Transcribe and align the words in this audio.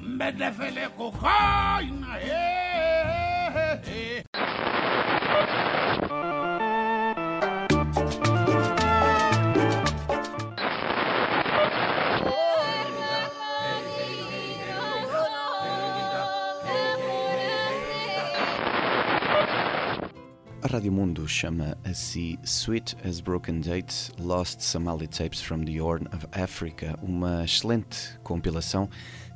بدفلك 0.00 1.00
وخاف 1.00 1.39
Chama 21.26 21.76
a 21.84 21.92
si 21.92 22.38
Sweet 22.44 22.96
as 23.04 23.20
Broken 23.20 23.60
Date 23.60 24.12
Lost 24.18 24.60
Somali 24.60 25.06
Tapes 25.06 25.40
from 25.40 25.64
the 25.64 25.80
Horn 25.80 26.06
of 26.14 26.26
Africa, 26.32 26.98
uma 27.02 27.44
excelente 27.44 28.18
compilação 28.22 28.88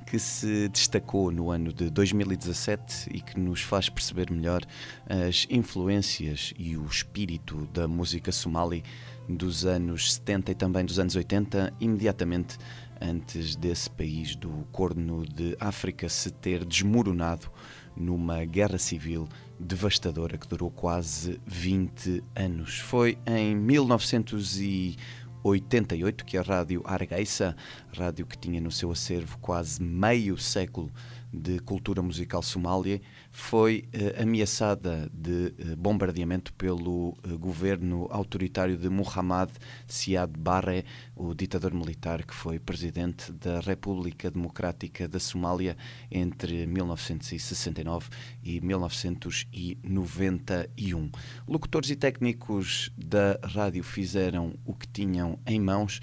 que 0.06 0.19
se 0.19 0.69
destacou 0.69 1.30
no 1.33 1.50
ano 1.50 1.73
de 1.73 1.91
2017 1.91 3.09
e 3.12 3.20
que 3.20 3.38
nos 3.38 3.62
faz 3.62 3.88
perceber 3.88 4.30
melhor 4.30 4.62
as 5.09 5.47
influências 5.50 6.52
e 6.59 6.77
o 6.77 6.87
espírito 6.87 7.66
da 7.73 7.88
música 7.88 8.30
somali 8.30 8.84
dos 9.28 9.64
anos 9.64 10.14
70 10.14 10.52
e 10.52 10.55
também 10.55 10.84
dos 10.84 10.98
anos 10.98 11.16
80, 11.16 11.72
imediatamente 11.80 12.59
antes 13.00 13.56
desse 13.56 13.91
país 13.91 14.36
do 14.36 14.66
Corno 14.70 15.25
de 15.27 15.56
África 15.59 16.09
se 16.09 16.30
ter 16.30 16.64
desmoronado 16.64 17.50
numa 17.97 18.45
guerra 18.45 18.78
civil 18.78 19.28
devastadora 19.59 20.37
que 20.37 20.47
durou 20.48 20.70
quase 20.70 21.41
20 21.47 22.23
anos. 22.34 22.81
Foi 22.81 23.17
em 23.27 23.55
1988 23.55 26.25
que 26.25 26.37
a 26.37 26.42
rádio 26.42 26.83
Argeisa, 26.84 27.56
rádio 27.97 28.27
que 28.27 28.37
tinha 28.37 28.61
no 28.61 28.70
seu 28.70 28.91
acervo 28.91 29.39
quase 29.39 29.83
meio 29.83 30.37
século 30.37 30.91
de 31.35 31.59
cultura 31.59 32.01
musical 32.03 32.43
somália, 32.43 33.01
foi 33.33 33.89
eh, 33.93 34.23
ameaçada 34.23 35.11
de 35.13 35.53
eh, 35.59 35.75
bombardeamento 35.77 36.55
pelo 36.55 37.19
eh, 37.25 37.29
governo 37.37 38.07
autoritário 38.11 38.77
de 38.77 38.89
Muhammad 38.89 39.51
Siad 39.87 40.31
Barre, 40.39 40.85
o 41.17 41.35
ditador 41.35 41.75
militar 41.75 42.25
que 42.25 42.35
foi 42.35 42.61
presidente 42.61 43.33
da 43.33 43.61
República 43.61 44.31
Democrática 44.31 45.09
da 45.09 45.19
Somália 45.19 45.77
entre 46.11 46.67
1969 46.67 48.09
e 48.43 48.61
1991. 48.61 51.11
Locutores 51.49 51.89
e 51.91 51.97
técnicos 51.97 52.91
da 52.97 53.39
rádio 53.43 53.83
fizeram 53.83 54.55
o 54.65 54.75
que 54.75 54.87
tinham 54.87 55.39
em 55.47 55.61
mãos 55.61 56.01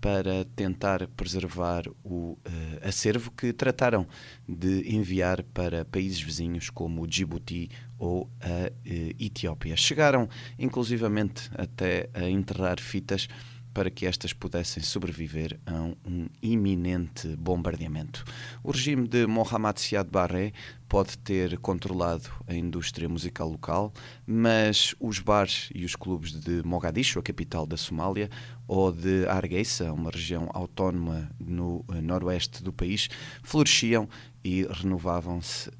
para 0.00 0.44
tentar 0.56 1.06
preservar 1.08 1.84
o 2.02 2.32
uh, 2.32 2.38
acervo 2.82 3.30
que 3.30 3.52
trataram 3.52 4.06
de 4.48 4.94
enviar 4.94 5.42
para 5.42 5.84
países 5.84 6.20
vizinhos 6.20 6.70
como 6.70 7.06
Djibouti 7.06 7.70
ou 7.98 8.30
a 8.40 8.68
uh, 8.68 8.70
Etiópia. 9.18 9.76
Chegaram 9.76 10.28
inclusivamente 10.58 11.50
até 11.54 12.08
a 12.14 12.28
enterrar 12.28 12.80
fitas 12.80 13.28
para 13.72 13.90
que 13.90 14.06
estas 14.06 14.32
pudessem 14.32 14.82
sobreviver 14.82 15.60
a 15.64 15.74
um 16.04 16.28
iminente 16.42 17.36
bombardeamento. 17.36 18.24
O 18.62 18.72
regime 18.72 19.06
de 19.06 19.26
Mohamed 19.26 19.80
Siad 19.80 20.08
Barre 20.10 20.52
pode 20.90 21.16
ter 21.18 21.56
controlado 21.58 22.28
a 22.48 22.52
indústria 22.52 23.08
musical 23.08 23.48
local, 23.48 23.92
mas 24.26 24.92
os 24.98 25.20
bares 25.20 25.70
e 25.72 25.84
os 25.84 25.94
clubes 25.94 26.32
de 26.32 26.64
Mogadishu, 26.64 27.20
a 27.20 27.22
capital 27.22 27.64
da 27.64 27.76
Somália, 27.76 28.28
ou 28.66 28.90
de 28.90 29.24
Hargeisa, 29.28 29.92
uma 29.92 30.10
região 30.10 30.50
autónoma 30.52 31.30
no 31.38 31.84
noroeste 32.02 32.60
do 32.60 32.72
país, 32.72 33.08
floresciam 33.40 34.08
e 34.42 34.66
renovavam-se 34.68 35.68
uh, 35.68 35.72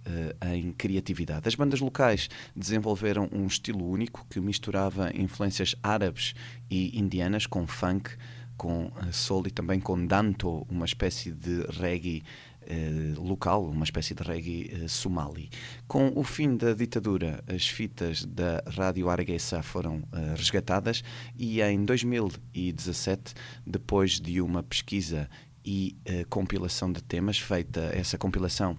em 0.55 0.71
criatividade. 0.71 1.49
As 1.49 1.57
bandas 1.57 1.81
locais 1.81 2.31
desenvolveram 2.55 3.29
um 3.33 3.49
estilo 3.49 3.85
único 3.91 4.25
que 4.31 4.39
misturava 4.39 5.11
influências 5.13 5.75
árabes 5.83 6.35
e 6.71 6.97
indianas 6.97 7.47
com 7.47 7.67
funk, 7.67 8.11
com 8.57 8.85
uh, 8.87 9.13
soul 9.13 9.49
e 9.49 9.51
também 9.51 9.81
com 9.81 10.07
danto, 10.07 10.65
uma 10.71 10.85
espécie 10.85 11.33
de 11.33 11.63
reggae 11.81 12.23
local, 13.17 13.65
uma 13.65 13.85
espécie 13.85 14.15
de 14.15 14.23
reggae 14.23 14.71
uh, 14.73 14.89
somali. 14.89 15.51
Com 15.87 16.13
o 16.15 16.23
fim 16.23 16.57
da 16.57 16.73
ditadura, 16.73 17.43
as 17.47 17.67
fitas 17.67 18.25
da 18.25 18.63
Rádio 18.67 19.09
Araguessa 19.09 19.63
foram 19.63 19.99
uh, 19.99 20.35
resgatadas 20.37 21.03
e 21.39 21.61
em 21.61 21.85
2017, 21.85 23.35
depois 23.67 24.21
de 24.21 24.41
uma 24.41 24.63
pesquisa 24.63 25.29
e 25.63 25.95
compilação 26.31 26.91
de 26.91 27.03
temas 27.03 27.39
feita, 27.39 27.91
essa 27.93 28.17
compilação 28.17 28.79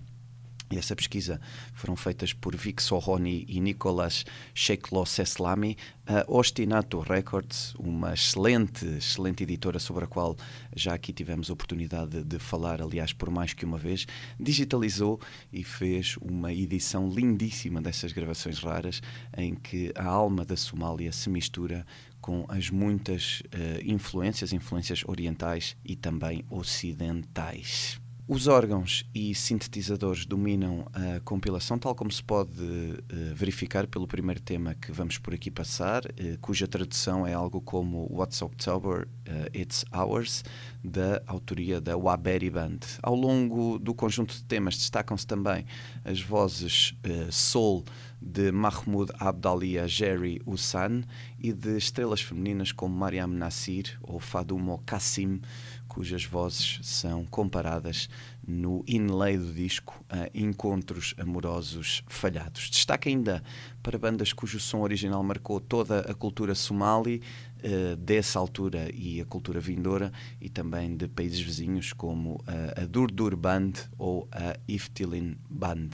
e 0.72 0.78
essa 0.78 0.96
pesquisa 0.96 1.40
foram 1.74 1.96
feitas 1.96 2.34
por 2.34 2.56
Vic 2.56 2.82
Sohoni 2.82 3.46
e 3.48 3.60
Nicolas 3.60 4.26
Sheiklo 4.54 5.06
Seslami. 5.06 5.78
A 6.06 6.26
Ostinato 6.28 7.00
Records, 7.00 7.76
uma 7.76 8.14
excelente, 8.14 8.86
excelente 8.86 9.44
editora 9.44 9.80
sobre 9.80 10.06
a 10.06 10.08
qual 10.08 10.36
já 10.76 10.94
aqui 10.94 11.14
tivemos 11.14 11.50
oportunidade 11.50 12.24
de 12.24 12.40
falar, 12.40 12.82
aliás, 12.82 13.14
por 13.14 13.30
mais 13.30 13.54
que 13.54 13.66
uma 13.66 13.78
vez, 13.78 14.08
digitalizou 14.40 15.20
e 15.52 15.64
fez 15.64 16.18
uma 16.22 16.54
edição 16.54 17.10
lindíssima 17.10 17.82
dessas 17.82 18.12
gravações 18.12 18.60
raras 18.60 19.02
em 19.38 19.56
que 19.56 19.92
a 19.96 20.06
alma 20.06 20.44
da 20.44 20.58
Somália 20.58 21.12
se 21.12 21.30
mistura 21.30 21.86
com 22.22 22.46
as 22.48 22.70
muitas 22.70 23.42
uh, 23.42 23.82
influências, 23.84 24.54
influências 24.54 25.04
orientais 25.06 25.76
e 25.84 25.96
também 25.96 26.46
ocidentais. 26.50 28.00
Os 28.28 28.48
órgãos 28.48 29.04
e 29.14 29.34
sintetizadores 29.36 30.26
dominam 30.26 30.86
a 30.94 31.20
compilação, 31.22 31.78
tal 31.78 31.94
como 31.94 32.12
se 32.12 32.24
pode 32.24 32.62
uh, 32.62 33.36
verificar 33.36 33.88
pelo 33.88 34.08
primeiro 34.08 34.40
tema 34.40 34.76
que 34.76 34.92
vamos 34.92 35.18
por 35.18 35.34
aqui 35.34 35.50
passar, 35.50 36.06
uh, 36.06 36.38
cuja 36.40 36.68
tradução 36.68 37.26
é 37.26 37.34
algo 37.34 37.60
como 37.60 38.08
What's 38.10 38.42
October, 38.42 39.08
uh, 39.28 39.58
It's 39.58 39.84
Ours, 39.92 40.44
da 40.84 41.22
autoria 41.26 41.82
da 41.82 41.98
Waberi 41.98 42.50
Band. 42.50 42.80
Ao 43.02 43.16
longo 43.16 43.78
do 43.80 43.94
conjunto 43.94 44.34
de 44.36 44.44
temas 44.44 44.78
destacam-se 44.78 45.28
também 45.28 45.66
as 46.06 46.22
vozes 46.22 46.96
soul 47.30 47.84
de 48.22 48.52
Mahmoud 48.52 49.12
Abdalia 49.20 49.88
Jerry 49.88 50.40
Hussan 50.46 51.04
e 51.40 51.52
de 51.52 51.76
estrelas 51.78 52.22
femininas 52.22 52.72
como 52.72 52.96
Mariam 52.96 53.28
Nassir 53.28 53.98
ou 54.02 54.20
Fadumo 54.20 54.78
Kassim, 54.86 55.42
cujas 55.92 56.24
vozes 56.24 56.80
são 56.84 57.26
comparadas 57.26 58.08
no 58.48 58.82
inlay 58.88 59.38
do 59.38 59.54
disco 59.54 60.04
a 60.10 60.30
Encontros 60.34 61.14
Amorosos 61.18 62.02
Falhados. 62.08 62.70
Destaque 62.70 63.10
ainda 63.10 63.44
para 63.84 64.00
bandas 64.00 64.32
cujo 64.32 64.58
som 64.58 64.80
original 64.80 65.22
marcou 65.22 65.60
toda 65.60 66.00
a 66.00 66.14
cultura 66.14 66.56
somali 66.56 67.22
uh, 67.62 67.96
dessa 67.98 68.40
altura 68.40 68.90
e 68.94 69.20
a 69.20 69.26
cultura 69.26 69.60
vindoura 69.60 70.14
e 70.40 70.50
também 70.50 70.96
de 70.96 71.10
países 71.10 71.42
vizinhos 71.42 71.92
como 71.92 72.42
a, 72.48 72.84
a 72.84 72.86
Durdur 72.86 73.36
Band 73.36 73.74
ou 73.98 74.30
a 74.32 74.56
Iftilin 74.70 75.36
Band. 75.50 75.90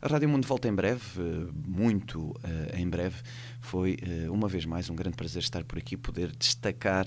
A 0.00 0.08
Rádio 0.08 0.30
Mundo 0.30 0.46
volta 0.46 0.66
em 0.66 0.74
breve, 0.74 1.20
uh, 1.20 1.52
muito 1.68 2.30
uh, 2.30 2.36
em 2.74 2.88
breve. 2.88 3.16
Foi 3.62 3.96
uma 4.30 4.48
vez 4.48 4.66
mais 4.66 4.90
um 4.90 4.94
grande 4.94 5.16
prazer 5.16 5.40
estar 5.40 5.64
por 5.64 5.78
aqui, 5.78 5.96
poder 5.96 6.30
destacar 6.36 7.06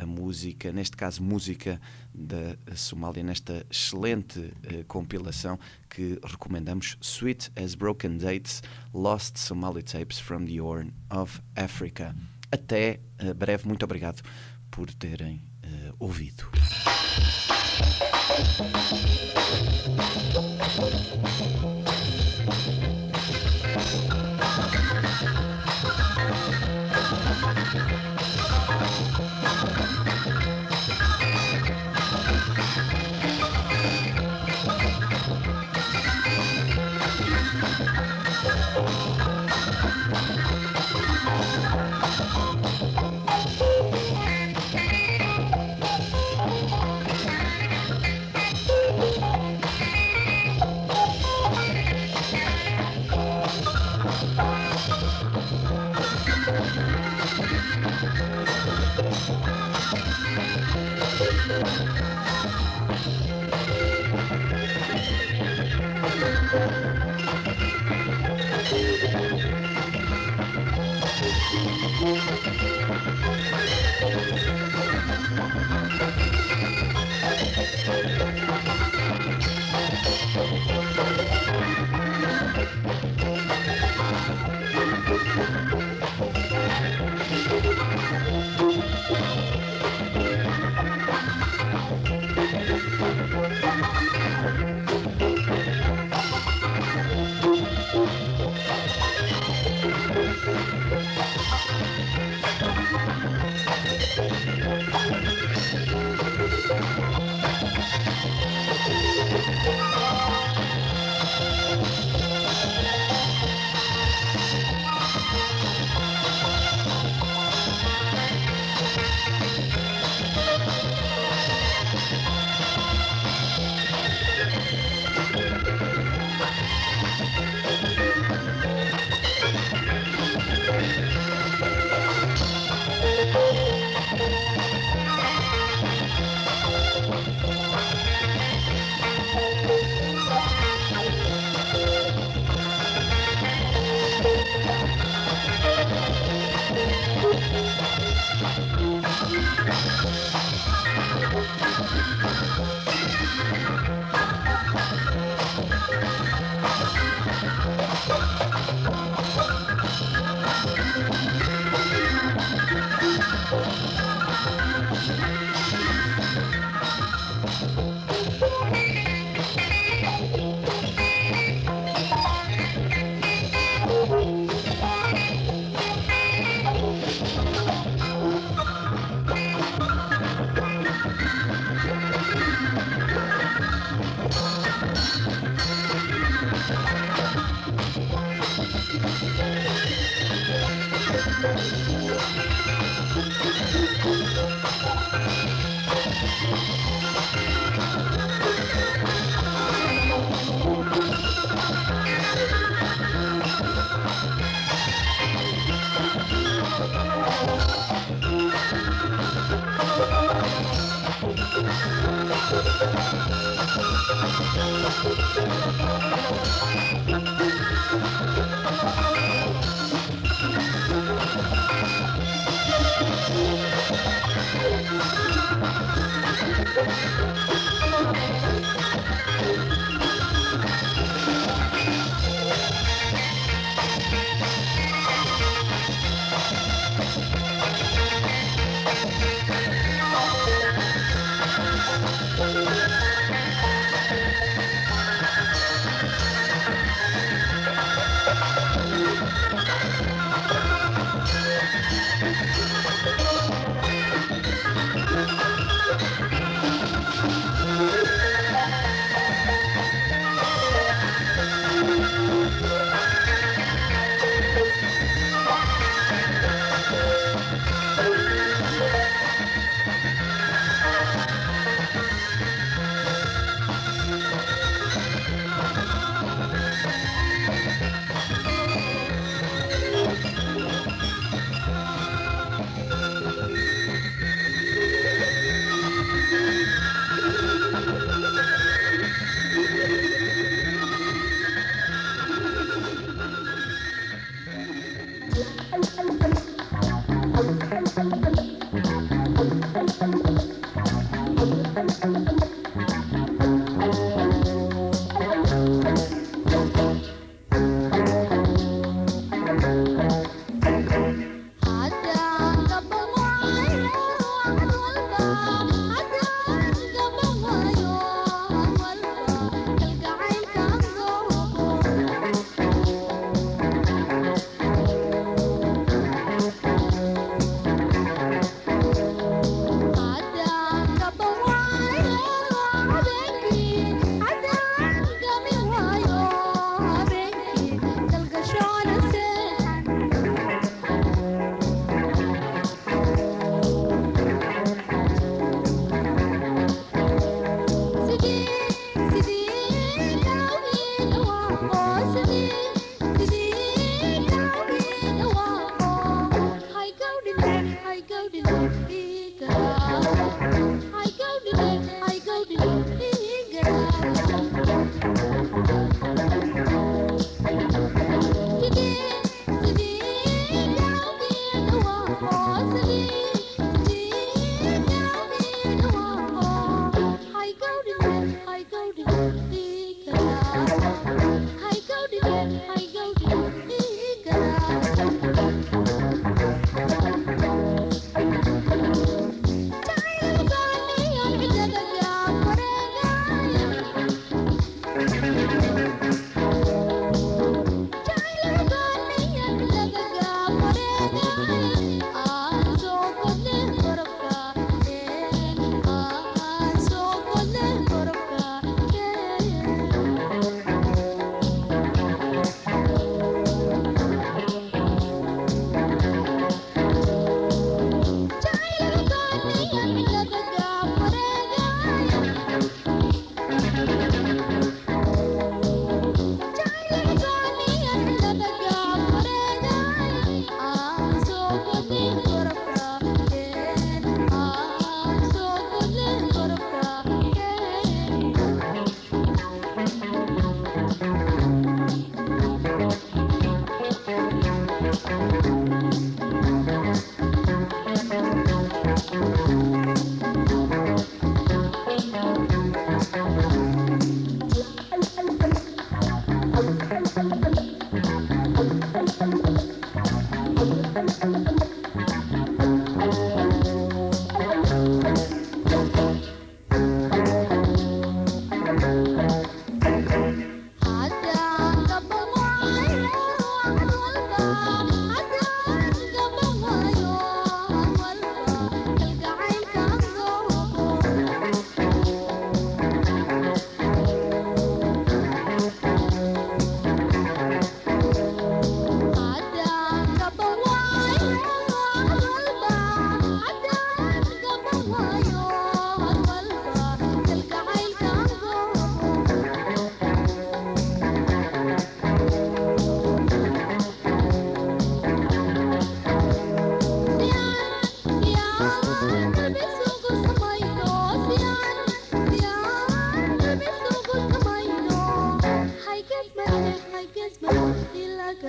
a 0.00 0.06
música, 0.06 0.72
neste 0.72 0.96
caso 0.96 1.22
música 1.22 1.80
da 2.14 2.56
Somália, 2.74 3.22
nesta 3.22 3.66
excelente 3.70 4.52
compilação 4.88 5.58
que 5.90 6.18
recomendamos, 6.24 6.96
Sweet 7.00 7.50
as 7.56 7.74
Broken 7.74 8.16
Dates, 8.16 8.62
Lost 8.94 9.36
Somali 9.36 9.82
Tapes 9.82 10.18
from 10.18 10.46
the 10.46 10.60
Horn 10.60 10.94
of 11.10 11.40
Africa. 11.56 12.14
Até 12.50 13.00
breve, 13.36 13.66
muito 13.66 13.82
obrigado 13.82 14.22
por 14.70 14.92
terem 14.94 15.42
ouvido. 15.98 16.48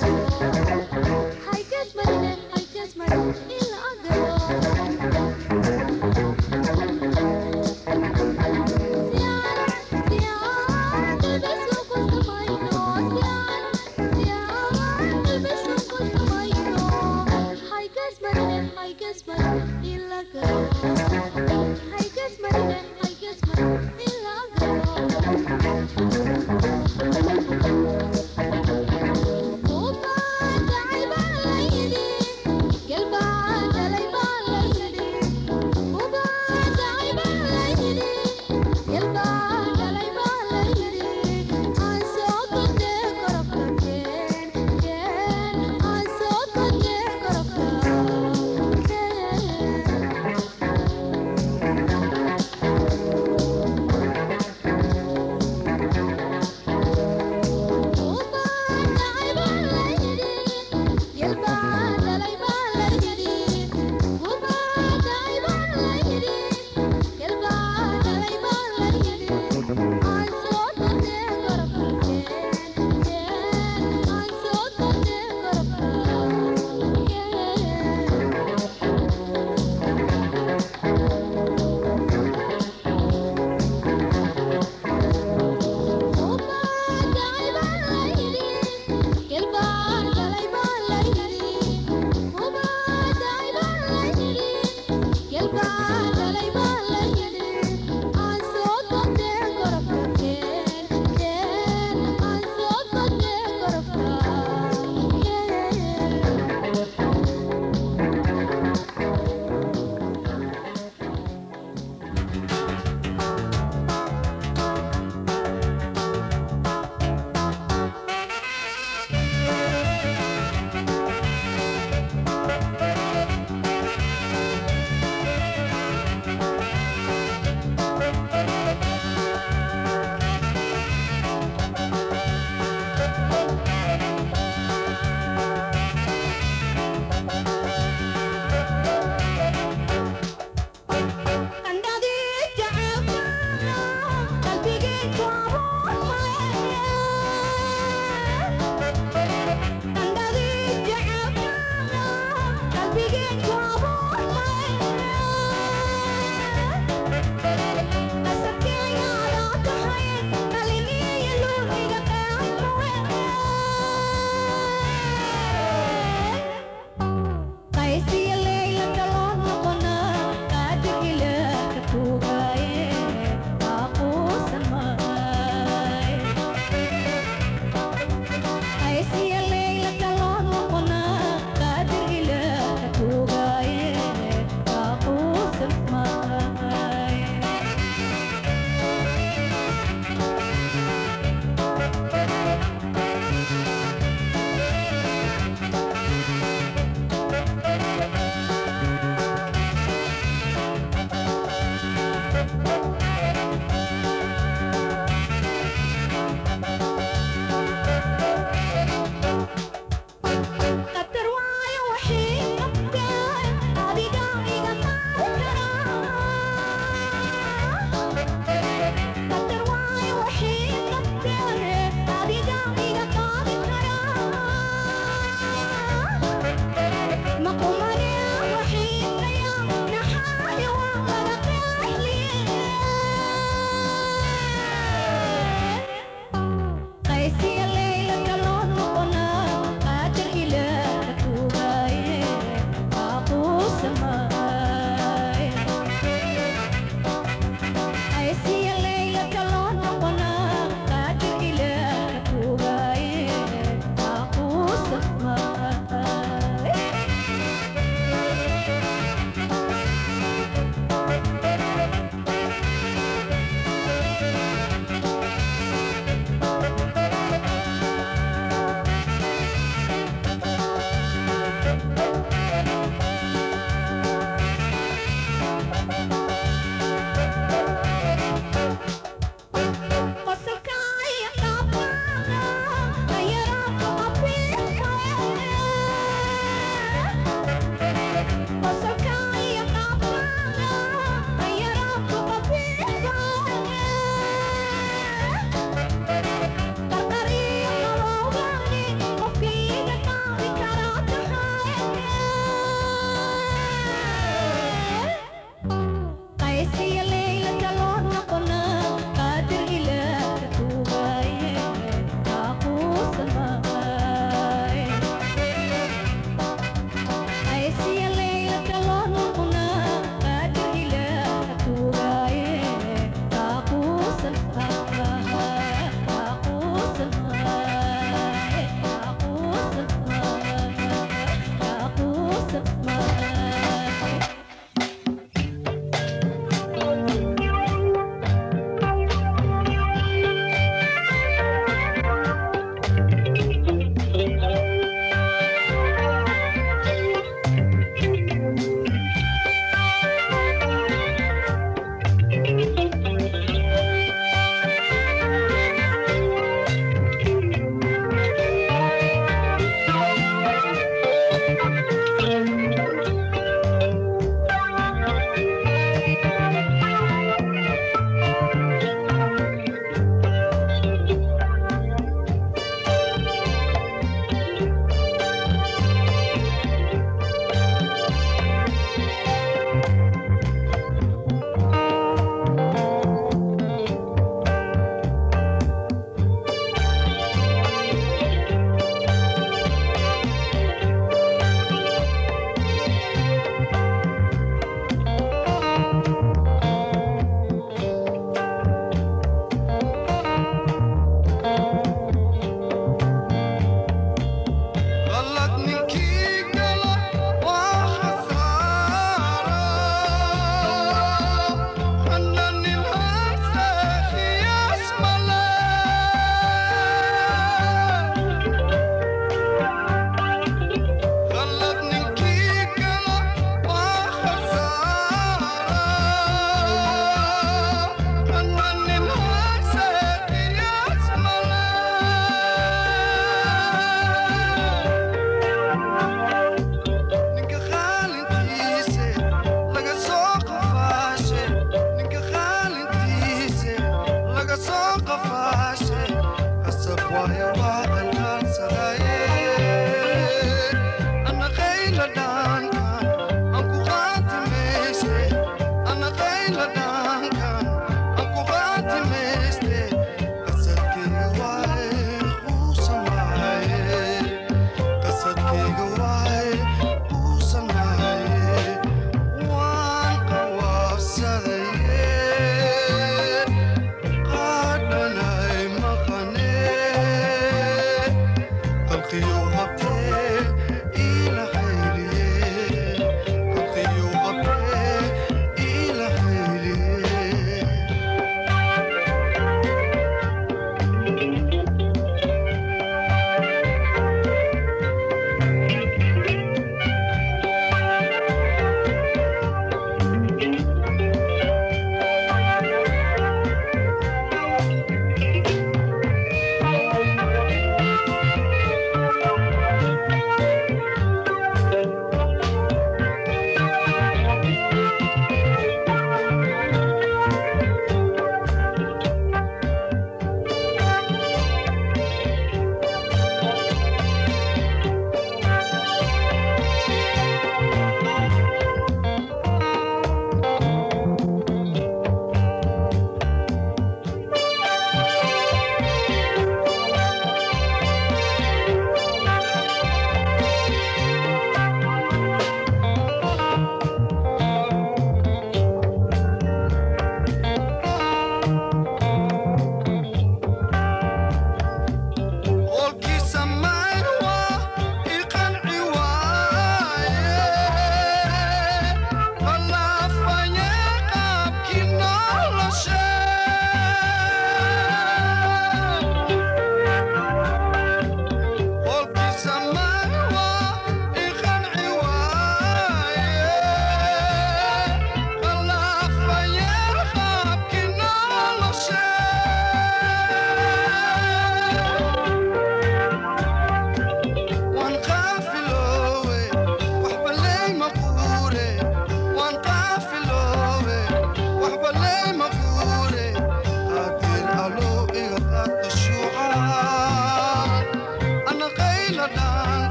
Bye. 0.00 0.61